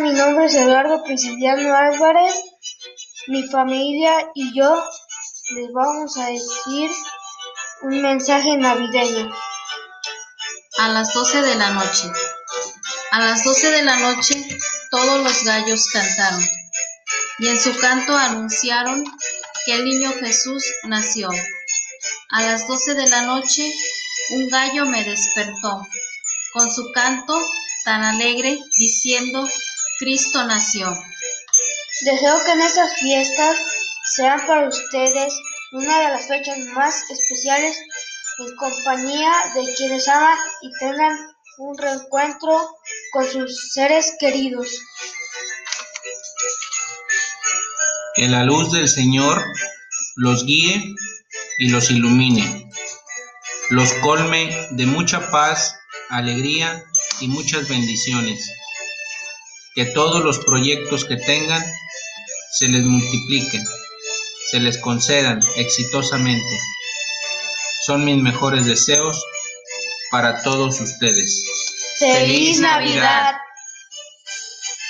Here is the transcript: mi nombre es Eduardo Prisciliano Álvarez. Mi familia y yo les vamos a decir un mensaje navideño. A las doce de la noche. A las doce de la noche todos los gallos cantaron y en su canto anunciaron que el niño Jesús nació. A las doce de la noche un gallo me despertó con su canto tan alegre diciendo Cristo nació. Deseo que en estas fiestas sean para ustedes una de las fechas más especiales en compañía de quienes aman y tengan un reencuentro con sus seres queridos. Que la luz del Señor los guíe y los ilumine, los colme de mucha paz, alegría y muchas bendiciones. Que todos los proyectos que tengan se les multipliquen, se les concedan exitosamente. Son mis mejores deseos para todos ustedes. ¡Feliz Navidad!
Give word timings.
mi 0.00 0.12
nombre 0.12 0.46
es 0.46 0.54
Eduardo 0.54 1.02
Prisciliano 1.02 1.74
Álvarez. 1.74 2.34
Mi 3.26 3.42
familia 3.48 4.12
y 4.34 4.56
yo 4.56 4.84
les 5.56 5.72
vamos 5.72 6.16
a 6.18 6.26
decir 6.26 6.90
un 7.82 8.00
mensaje 8.00 8.56
navideño. 8.56 9.34
A 10.78 10.88
las 10.88 11.12
doce 11.12 11.42
de 11.42 11.56
la 11.56 11.70
noche. 11.70 12.08
A 13.10 13.20
las 13.20 13.42
doce 13.44 13.70
de 13.70 13.82
la 13.82 13.96
noche 13.96 14.46
todos 14.90 15.24
los 15.24 15.44
gallos 15.44 15.88
cantaron 15.92 16.44
y 17.38 17.48
en 17.48 17.60
su 17.60 17.76
canto 17.78 18.16
anunciaron 18.16 19.04
que 19.64 19.74
el 19.74 19.84
niño 19.84 20.12
Jesús 20.20 20.64
nació. 20.84 21.28
A 22.30 22.42
las 22.42 22.68
doce 22.68 22.94
de 22.94 23.08
la 23.08 23.22
noche 23.22 23.72
un 24.30 24.48
gallo 24.48 24.86
me 24.86 25.02
despertó 25.02 25.82
con 26.52 26.70
su 26.70 26.92
canto 26.92 27.36
tan 27.86 28.02
alegre 28.02 28.58
diciendo 28.76 29.48
Cristo 30.00 30.44
nació. 30.44 30.92
Deseo 32.00 32.44
que 32.44 32.50
en 32.50 32.60
estas 32.62 32.92
fiestas 32.94 33.56
sean 34.16 34.44
para 34.44 34.68
ustedes 34.68 35.32
una 35.70 36.00
de 36.00 36.08
las 36.08 36.26
fechas 36.26 36.58
más 36.74 37.08
especiales 37.08 37.78
en 38.40 38.56
compañía 38.56 39.30
de 39.54 39.72
quienes 39.76 40.08
aman 40.08 40.36
y 40.62 40.70
tengan 40.80 41.16
un 41.58 41.78
reencuentro 41.78 42.68
con 43.12 43.24
sus 43.24 43.70
seres 43.72 44.14
queridos. 44.18 44.68
Que 48.16 48.26
la 48.26 48.42
luz 48.42 48.72
del 48.72 48.88
Señor 48.88 49.44
los 50.16 50.44
guíe 50.44 50.82
y 51.60 51.68
los 51.68 51.92
ilumine, 51.92 52.68
los 53.70 53.92
colme 53.94 54.68
de 54.72 54.86
mucha 54.86 55.30
paz, 55.30 55.76
alegría 56.10 56.84
y 57.20 57.28
muchas 57.28 57.68
bendiciones. 57.68 58.50
Que 59.74 59.84
todos 59.86 60.24
los 60.24 60.38
proyectos 60.38 61.04
que 61.04 61.16
tengan 61.16 61.62
se 62.52 62.68
les 62.68 62.84
multipliquen, 62.84 63.64
se 64.50 64.60
les 64.60 64.78
concedan 64.78 65.40
exitosamente. 65.56 66.60
Son 67.84 68.04
mis 68.04 68.16
mejores 68.16 68.66
deseos 68.66 69.22
para 70.10 70.42
todos 70.42 70.80
ustedes. 70.80 71.44
¡Feliz 71.98 72.60
Navidad! 72.60 73.36